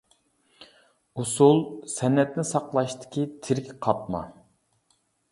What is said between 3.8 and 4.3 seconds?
قاتما.